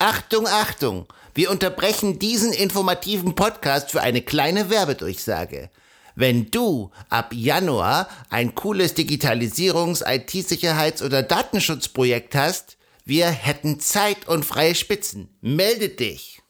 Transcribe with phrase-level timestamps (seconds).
[0.00, 1.06] Achtung, Achtung!
[1.34, 5.70] Wir unterbrechen diesen informativen Podcast für eine kleine Werbedurchsage.
[6.14, 14.44] Wenn du ab Januar ein cooles Digitalisierungs-, IT-Sicherheits- oder Datenschutzprojekt hast, wir hätten Zeit und
[14.44, 15.36] freie Spitzen.
[15.40, 16.42] Melde dich!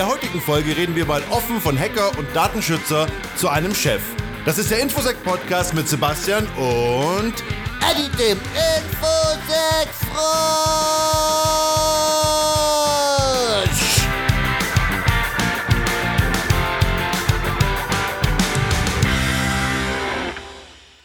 [0.00, 4.00] Der heutigen Folge reden wir mal offen von Hacker und Datenschützer zu einem Chef.
[4.46, 7.34] Das ist der Infosec Podcast mit Sebastian und
[7.82, 8.38] Eddie dem
[8.78, 10.16] Infosec Frosch!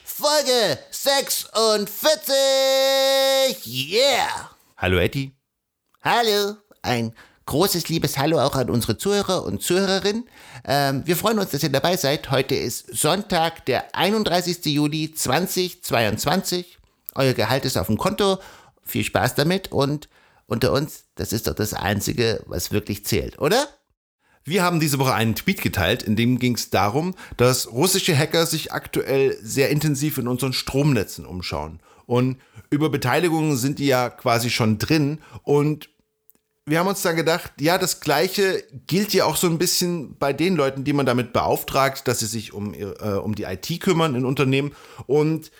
[0.06, 3.66] Folge 46!
[3.66, 4.52] Yeah!
[4.78, 5.36] Hallo Eddie.
[6.02, 7.14] Hallo, ein
[7.46, 10.26] großes liebes Hallo auch an unsere Zuhörer und Zuhörerinnen.
[10.66, 12.32] Ähm, wir freuen uns, dass ihr dabei seid.
[12.32, 14.66] Heute ist Sonntag, der 31.
[14.66, 16.80] Juli 2022.
[17.14, 18.40] Euer Gehalt ist auf dem Konto.
[18.84, 20.10] Viel Spaß damit und
[20.48, 23.68] unter uns, das ist doch das Einzige, was wirklich zählt, oder?
[24.44, 28.46] Wir haben diese Woche einen Tweet geteilt, in dem ging es darum, dass russische Hacker
[28.46, 31.80] sich aktuell sehr intensiv in unseren Stromnetzen umschauen.
[32.06, 32.38] Und
[32.70, 35.20] über Beteiligungen sind die ja quasi schon drin.
[35.42, 35.90] Und
[36.66, 40.34] wir haben uns dann gedacht, ja, das Gleiche gilt ja auch so ein bisschen bei
[40.34, 44.16] den Leuten, die man damit beauftragt, dass sie sich um, äh, um die IT kümmern
[44.16, 44.74] in Unternehmen.
[45.06, 45.52] Und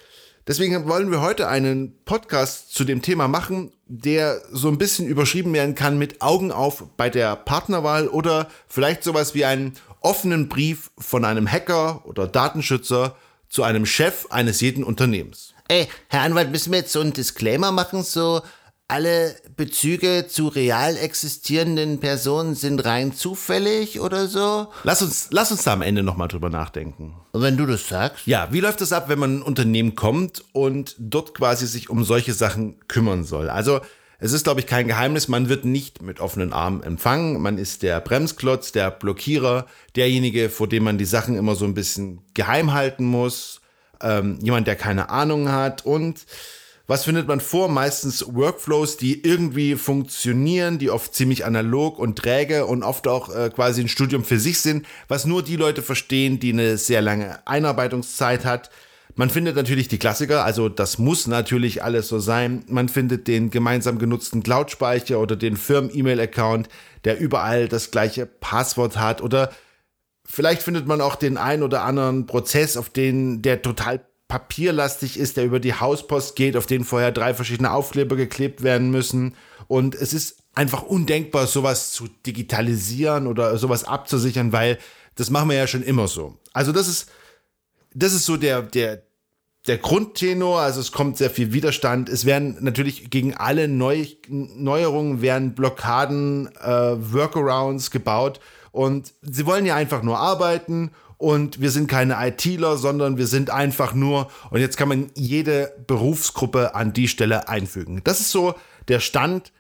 [0.48, 5.54] deswegen wollen wir heute einen Podcast zu dem Thema machen, der so ein bisschen überschrieben
[5.54, 10.90] werden kann mit Augen auf bei der Partnerwahl oder vielleicht sowas wie einen offenen Brief
[10.98, 13.16] von einem Hacker oder Datenschützer
[13.48, 15.54] zu einem Chef eines jeden Unternehmens.
[15.68, 18.42] Ey, Herr Anwalt, müssen wir jetzt so einen Disclaimer machen, so
[18.88, 24.68] alle Bezüge zu real existierenden Personen sind rein zufällig oder so?
[24.84, 27.16] Lass uns, lass uns da am Ende nochmal drüber nachdenken.
[27.32, 28.28] Und wenn du das sagst?
[28.28, 31.90] Ja, wie läuft das ab, wenn man in ein Unternehmen kommt und dort quasi sich
[31.90, 33.50] um solche Sachen kümmern soll?
[33.50, 33.82] Also,
[34.18, 37.42] es ist, glaube ich, kein Geheimnis, man wird nicht mit offenen Armen empfangen.
[37.42, 39.66] Man ist der Bremsklotz, der Blockierer,
[39.96, 43.62] derjenige, vor dem man die Sachen immer so ein bisschen geheim halten muss.
[44.02, 46.26] Ähm, jemand, der keine Ahnung hat und
[46.88, 47.68] was findet man vor?
[47.68, 53.50] Meistens Workflows, die irgendwie funktionieren, die oft ziemlich analog und träge und oft auch äh,
[53.50, 57.46] quasi ein Studium für sich sind, was nur die Leute verstehen, die eine sehr lange
[57.48, 58.70] Einarbeitungszeit hat.
[59.16, 62.66] Man findet natürlich die Klassiker, also das muss natürlich alles so sein.
[62.68, 66.70] Man findet den gemeinsam genutzten Cloud-Speicher oder den Firmen-E-Mail-Account,
[67.06, 69.52] der überall das gleiche Passwort hat oder
[70.26, 75.38] vielleicht findet man auch den ein oder anderen Prozess, auf den der total papierlastig ist,
[75.38, 79.36] der über die Hauspost geht, auf den vorher drei verschiedene Aufkleber geklebt werden müssen.
[79.68, 84.80] Und es ist einfach undenkbar, sowas zu digitalisieren oder sowas abzusichern, weil
[85.16, 86.38] das machen wir ja schon immer so.
[86.54, 87.10] Also das ist,
[87.94, 89.04] das ist so der, der,
[89.68, 92.10] der Grundtenor, also es kommt sehr viel Widerstand.
[92.10, 98.40] Es werden natürlich gegen alle Neu Neuerungen werden Blockaden, äh, Workarounds gebaut
[98.72, 103.50] und sie wollen ja einfach nur arbeiten und wir sind keine ITler, sondern wir sind
[103.50, 108.02] einfach nur, und jetzt kann man jede Berufsgruppe an die Stelle einfügen.
[108.04, 108.56] Das ist so
[108.88, 109.52] der Stand,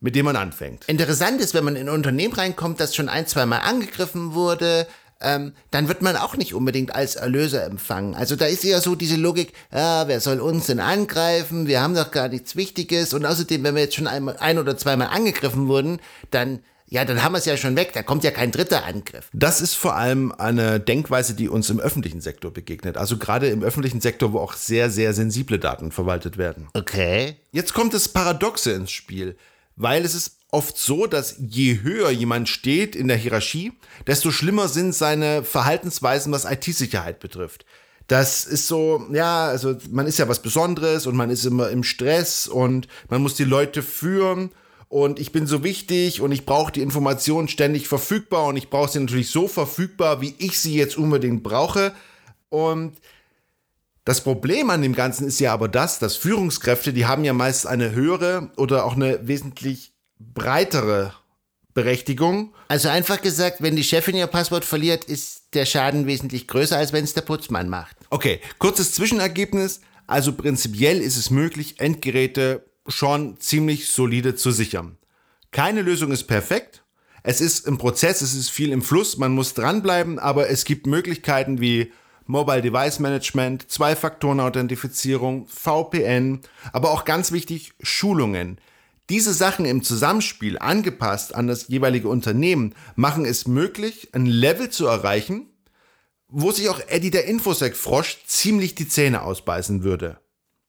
[0.00, 0.84] mit dem man anfängt.
[0.86, 4.86] Interessant ist, wenn man in ein Unternehmen reinkommt, das schon ein, zwei Mal angegriffen wurde,
[5.20, 8.14] ähm, dann wird man auch nicht unbedingt als Erlöser empfangen.
[8.14, 11.66] Also da ist ja so diese Logik, ja, wer soll uns denn angreifen?
[11.66, 13.14] Wir haben doch gar nichts Wichtiges.
[13.14, 17.22] Und außerdem, wenn wir jetzt schon ein, ein oder zweimal angegriffen wurden, dann ja, dann
[17.22, 19.28] haben wir es ja schon weg, da kommt ja kein dritter Angriff.
[19.32, 22.96] Das ist vor allem eine Denkweise, die uns im öffentlichen Sektor begegnet.
[22.96, 26.68] Also gerade im öffentlichen Sektor, wo auch sehr, sehr sensible Daten verwaltet werden.
[26.74, 27.36] Okay.
[27.50, 29.36] Jetzt kommt das Paradoxe ins Spiel,
[29.74, 33.72] weil es ist oft so, dass je höher jemand steht in der Hierarchie,
[34.06, 37.66] desto schlimmer sind seine Verhaltensweisen, was IT-Sicherheit betrifft.
[38.06, 41.82] Das ist so, ja, also man ist ja was Besonderes und man ist immer im
[41.82, 44.52] Stress und man muss die Leute führen
[44.88, 48.90] und ich bin so wichtig und ich brauche die Informationen ständig verfügbar und ich brauche
[48.90, 51.92] sie natürlich so verfügbar, wie ich sie jetzt unbedingt brauche.
[52.50, 52.96] Und
[54.04, 57.66] das Problem an dem Ganzen ist ja aber das, dass Führungskräfte, die haben ja meist
[57.66, 61.12] eine höhere oder auch eine wesentlich breitere
[61.74, 62.54] Berechtigung.
[62.68, 66.92] Also einfach gesagt, wenn die Chefin ihr Passwort verliert, ist der Schaden wesentlich größer, als
[66.92, 67.96] wenn es der Putzmann macht.
[68.10, 69.80] Okay, kurzes Zwischenergebnis.
[70.06, 74.98] Also prinzipiell ist es möglich, Endgeräte schon ziemlich solide zu sichern.
[75.50, 76.82] Keine Lösung ist perfekt.
[77.22, 80.86] Es ist im Prozess, es ist viel im Fluss, man muss dranbleiben, aber es gibt
[80.86, 81.92] Möglichkeiten wie
[82.26, 86.40] Mobile Device Management, Zwei-Faktoren-Authentifizierung, VPN,
[86.72, 88.58] aber auch ganz wichtig Schulungen.
[89.08, 94.86] Diese Sachen im Zusammenspiel, angepasst an das jeweilige Unternehmen, machen es möglich, ein Level zu
[94.86, 95.48] erreichen,
[96.28, 100.18] wo sich auch Eddie der Infosec-Frosch ziemlich die Zähne ausbeißen würde.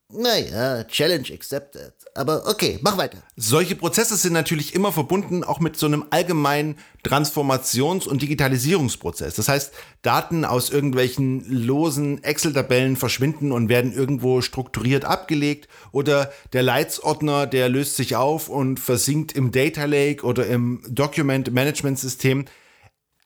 [0.09, 1.91] Naja, Challenge accepted.
[2.15, 3.17] Aber okay, mach weiter.
[3.35, 9.35] Solche Prozesse sind natürlich immer verbunden auch mit so einem allgemeinen Transformations- und Digitalisierungsprozess.
[9.35, 9.73] Das heißt,
[10.03, 17.67] Daten aus irgendwelchen losen Excel-Tabellen verschwinden und werden irgendwo strukturiert abgelegt oder der Leitsordner, der
[17.67, 22.45] löst sich auf und versinkt im Data Lake oder im Document Management System.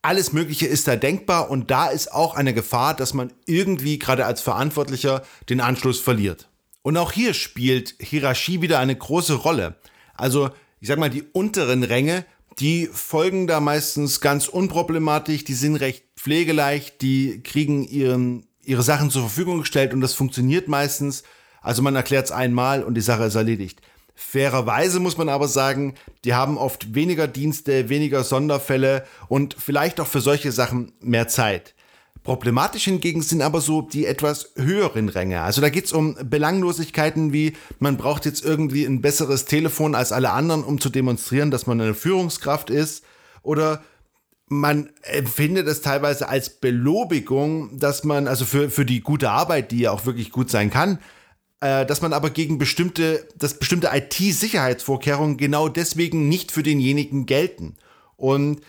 [0.02, 4.26] Alles Mögliche ist da denkbar und da ist auch eine Gefahr, dass man irgendwie gerade
[4.26, 6.51] als Verantwortlicher den Anschluss verliert.
[6.82, 9.76] Und auch hier spielt Hierarchie wieder eine große Rolle.
[10.16, 10.50] Also,
[10.80, 12.26] ich sag mal, die unteren Ränge,
[12.60, 19.10] die folgen da meistens ganz unproblematisch, die sind recht pflegeleicht, die kriegen ihren, ihre Sachen
[19.10, 21.24] zur Verfügung gestellt und das funktioniert meistens.
[21.62, 23.82] Also man erklärt es einmal und die Sache ist erledigt.
[24.16, 25.96] Fairerweise muss man aber sagen,
[26.26, 31.74] die haben oft weniger Dienste, weniger Sonderfälle und vielleicht auch für solche Sachen mehr Zeit.
[32.24, 35.42] Problematisch hingegen sind aber so die etwas höheren Ränge.
[35.42, 40.30] Also da geht's um Belanglosigkeiten wie, man braucht jetzt irgendwie ein besseres Telefon als alle
[40.30, 43.04] anderen, um zu demonstrieren, dass man eine Führungskraft ist.
[43.42, 43.84] Oder
[44.48, 49.80] man empfindet es teilweise als Belobigung, dass man, also für, für die gute Arbeit, die
[49.80, 51.00] ja auch wirklich gut sein kann,
[51.62, 57.78] äh, dass man aber gegen bestimmte, dass bestimmte IT-Sicherheitsvorkehrungen genau deswegen nicht für denjenigen gelten.
[58.16, 58.62] Und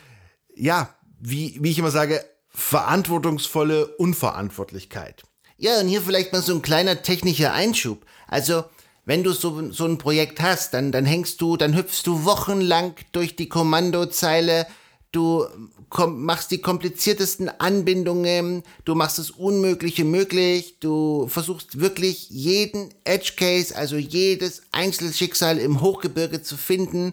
[0.55, 5.23] ja, wie, wie ich immer sage, verantwortungsvolle Unverantwortlichkeit.
[5.57, 8.05] Ja, und hier vielleicht mal so ein kleiner technischer Einschub.
[8.27, 8.65] Also,
[9.05, 12.95] wenn du so, so ein Projekt hast, dann, dann hängst du, dann hüpfst du wochenlang
[13.13, 14.67] durch die Kommandozeile,
[15.13, 15.47] du
[15.89, 23.33] komm, machst die kompliziertesten Anbindungen, du machst das Unmögliche möglich, du versuchst wirklich jeden Edge
[23.37, 27.13] Case, also jedes Einzelschicksal im Hochgebirge zu finden.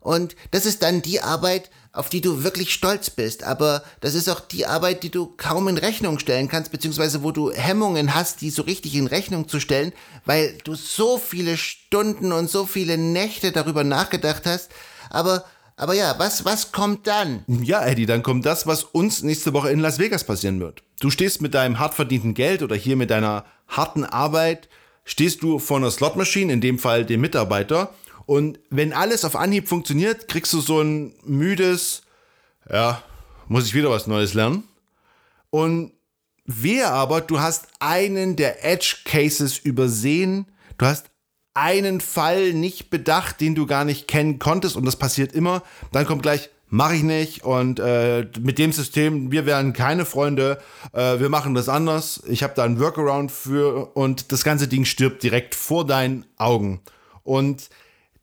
[0.00, 3.42] Und das ist dann die Arbeit, auf die du wirklich stolz bist.
[3.42, 7.32] Aber das ist auch die Arbeit, die du kaum in Rechnung stellen kannst, beziehungsweise wo
[7.32, 9.92] du Hemmungen hast, die so richtig in Rechnung zu stellen,
[10.24, 14.70] weil du so viele Stunden und so viele Nächte darüber nachgedacht hast.
[15.10, 15.44] Aber
[15.80, 17.42] aber ja, was, was kommt dann?
[17.46, 20.82] Ja, Eddie, dann kommt das, was uns nächste Woche in Las Vegas passieren wird.
[21.00, 24.68] Du stehst mit deinem hart verdienten Geld oder hier mit deiner harten Arbeit,
[25.06, 27.94] stehst du vor einer Slotmaschine, in dem Fall dem Mitarbeiter,
[28.30, 32.02] und wenn alles auf Anhieb funktioniert, kriegst du so ein müdes,
[32.72, 33.02] ja,
[33.48, 34.62] muss ich wieder was Neues lernen.
[35.50, 35.90] Und
[36.44, 40.46] wer aber, du hast einen der Edge Cases übersehen,
[40.78, 41.10] du hast
[41.54, 44.76] einen Fall nicht bedacht, den du gar nicht kennen konntest.
[44.76, 47.42] Und das passiert immer, dann kommt gleich, mache ich nicht.
[47.42, 50.62] Und äh, mit dem System, wir werden keine Freunde,
[50.92, 53.96] äh, wir machen das anders, ich habe da einen Workaround für.
[53.96, 56.80] Und das ganze Ding stirbt direkt vor deinen Augen.
[57.24, 57.70] Und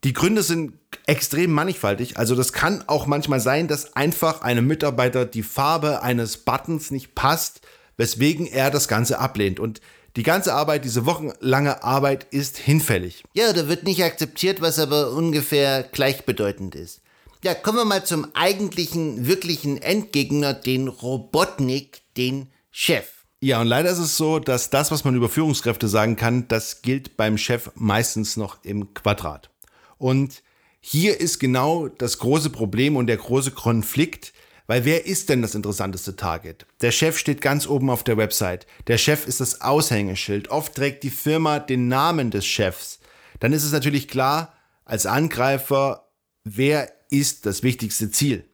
[0.08, 0.72] die Gründe sind
[1.06, 2.16] extrem mannigfaltig.
[2.16, 7.14] Also das kann auch manchmal sein, dass einfach einem Mitarbeiter die Farbe eines Buttons nicht
[7.14, 7.60] passt,
[7.98, 9.60] weswegen er das Ganze ablehnt.
[9.60, 9.82] Und
[10.16, 13.26] die ganze Arbeit, diese wochenlange Arbeit ist hinfällig.
[13.34, 17.02] Ja, da wird nicht akzeptiert, was aber ungefähr gleichbedeutend ist.
[17.44, 23.08] Ja, kommen wir mal zum eigentlichen, wirklichen Endgegner, den Robotnik, den Chef.
[23.42, 26.82] Ja, und leider ist es so, dass das, was man über Führungskräfte sagen kann, das
[26.82, 29.50] gilt beim Chef meistens noch im Quadrat.
[29.98, 30.44] Und
[30.80, 34.34] hier ist genau das große Problem und der große Konflikt,
[34.68, 36.66] weil wer ist denn das interessanteste Target?
[36.82, 38.68] Der Chef steht ganz oben auf der Website.
[38.88, 40.50] Der Chef ist das Aushängeschild.
[40.50, 43.00] Oft trägt die Firma den Namen des Chefs.
[43.40, 46.10] Dann ist es natürlich klar, als Angreifer,
[46.44, 48.46] wer ist das wichtigste Ziel?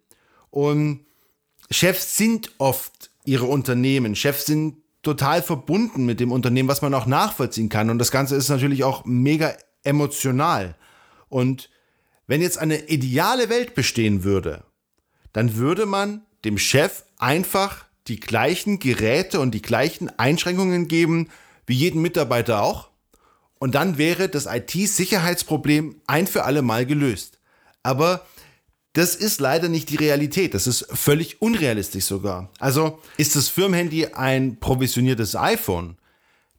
[0.51, 1.05] Und
[1.71, 4.15] Chefs sind oft ihre Unternehmen.
[4.15, 7.89] Chefs sind total verbunden mit dem Unternehmen, was man auch nachvollziehen kann.
[7.89, 10.75] Und das Ganze ist natürlich auch mega emotional.
[11.33, 11.71] Und
[12.27, 14.63] wenn jetzt eine ideale Welt bestehen würde,
[15.33, 21.29] dann würde man dem Chef einfach die gleichen Geräte und die gleichen Einschränkungen geben
[21.65, 22.91] wie jeden Mitarbeiter auch.
[23.57, 27.39] Und dann wäre das IT-Sicherheitsproblem ein für alle Mal gelöst.
[27.81, 28.27] Aber
[28.91, 30.53] das ist leider nicht die Realität.
[30.53, 32.51] Das ist völlig unrealistisch sogar.
[32.59, 35.97] Also ist das Firmenhandy ein provisioniertes iPhone,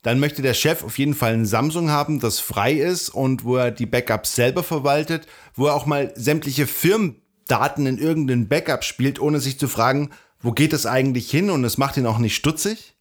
[0.04, 3.56] dann möchte der Chef auf jeden Fall ein Samsung haben, das frei ist und wo
[3.56, 9.18] er die Backups selber verwaltet, wo er auch mal sämtliche Firmendaten in irgendein Backup spielt,
[9.18, 12.36] ohne sich zu fragen, wo geht das eigentlich hin und es macht ihn auch nicht
[12.36, 12.94] stutzig.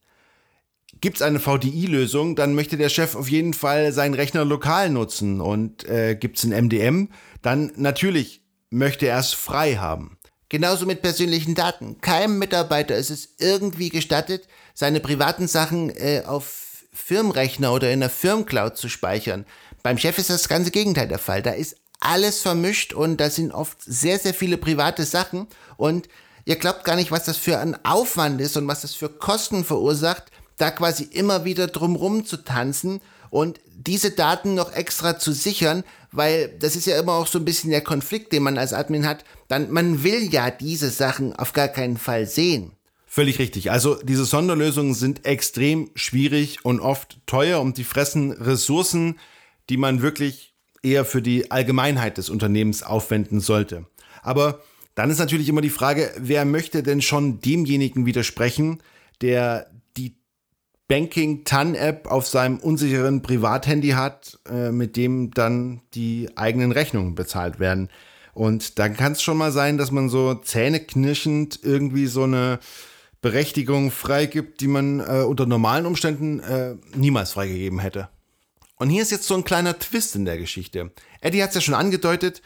[1.02, 5.42] Gibt es eine VDI-Lösung, dann möchte der Chef auf jeden Fall seinen Rechner lokal nutzen
[5.42, 7.10] und äh, gibt es ein MDM,
[7.42, 10.16] dann natürlich möchte er es frei haben.
[10.48, 12.00] Genauso mit persönlichen Daten.
[12.00, 16.63] Keinem Mitarbeiter ist es irgendwie gestattet, seine privaten Sachen äh, auf
[16.94, 19.44] Firmenrechner oder in der Firmencloud zu speichern.
[19.82, 21.42] Beim Chef ist das ganze Gegenteil der Fall.
[21.42, 25.46] Da ist alles vermischt und da sind oft sehr, sehr viele private Sachen
[25.76, 26.08] und
[26.44, 29.64] ihr glaubt gar nicht, was das für ein Aufwand ist und was das für Kosten
[29.64, 30.24] verursacht,
[30.56, 35.82] da quasi immer wieder drumrum zu tanzen und diese Daten noch extra zu sichern,
[36.12, 39.06] weil das ist ja immer auch so ein bisschen der Konflikt, den man als Admin
[39.06, 42.72] hat, dann man will ja diese Sachen auf gar keinen Fall sehen.
[43.14, 43.70] Völlig richtig.
[43.70, 49.20] Also diese Sonderlösungen sind extrem schwierig und oft teuer und die fressen Ressourcen,
[49.70, 50.52] die man wirklich
[50.82, 53.86] eher für die Allgemeinheit des Unternehmens aufwenden sollte.
[54.24, 54.62] Aber
[54.96, 58.82] dann ist natürlich immer die Frage, wer möchte denn schon demjenigen widersprechen,
[59.20, 60.16] der die
[60.88, 67.14] Banking TAN App auf seinem unsicheren Privathandy hat, äh, mit dem dann die eigenen Rechnungen
[67.14, 67.90] bezahlt werden.
[68.32, 72.58] Und dann kann es schon mal sein, dass man so zähneknirschend irgendwie so eine
[73.24, 78.10] Berechtigung freigibt, die man äh, unter normalen Umständen äh, niemals freigegeben hätte.
[78.76, 80.92] Und hier ist jetzt so ein kleiner Twist in der Geschichte.
[81.22, 82.42] Eddie hat es ja schon angedeutet,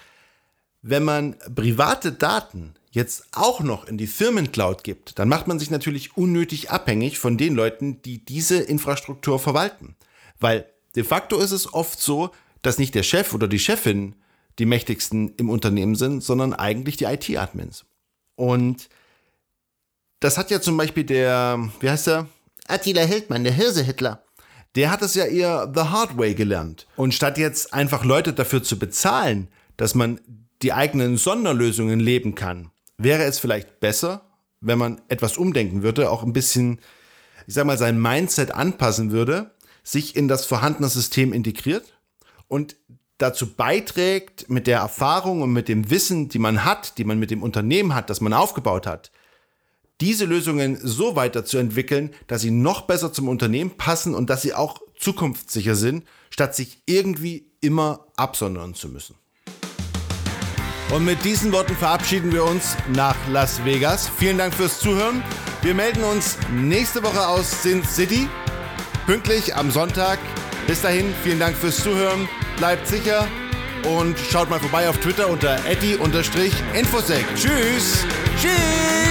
[0.81, 5.73] wenn man private Daten jetzt auch noch in die Firmencloud gibt, dann macht man sich
[5.73, 9.97] natürlich unnötig abhängig von den Leuten, die diese Infrastruktur verwalten.
[10.39, 12.31] Weil de facto ist es oft so,
[12.63, 14.15] dass nicht der Chef oder die Chefin
[14.61, 17.85] die mächtigsten im Unternehmen sind, sondern eigentlich die IT-Admins.
[18.37, 18.89] Und
[20.21, 22.27] das hat ja zum Beispiel der, wie heißt der?
[22.67, 24.23] Attila Hildmann, der Hirse-Hitler
[24.79, 26.87] der hat es ja eher the hard way gelernt.
[26.97, 30.21] Und statt jetzt einfach Leute dafür zu bezahlen, dass man
[30.63, 34.23] die eigenen Sonderlösungen leben kann, wäre es vielleicht besser,
[34.61, 36.81] wenn man etwas umdenken würde, auch ein bisschen,
[37.47, 41.99] ich sag mal, sein Mindset anpassen würde, sich in das vorhandene System integriert
[42.49, 42.77] und
[43.19, 47.31] dazu beiträgt, mit der Erfahrung und mit dem Wissen, die man hat, die man mit
[47.31, 49.11] dem Unternehmen hat, das man aufgebaut hat,
[50.01, 54.81] diese Lösungen so weiterzuentwickeln, dass sie noch besser zum Unternehmen passen und dass sie auch
[54.99, 59.17] zukunftssicher sind, statt sich irgendwie immer absondern zu müssen.
[60.91, 64.09] Und mit diesen Worten verabschieden wir uns nach Las Vegas.
[64.19, 65.23] Vielen Dank fürs Zuhören.
[65.63, 68.27] Wir melden uns nächste Woche aus Sin City,
[69.07, 70.19] pünktlich am Sonntag.
[70.67, 72.29] Bis dahin, vielen Dank fürs Zuhören.
[72.57, 73.27] Bleibt sicher
[73.99, 77.25] und schaut mal vorbei auf Twitter unter eddy-infosec.
[77.35, 78.05] Tschüss!
[78.41, 79.08] Tschüss!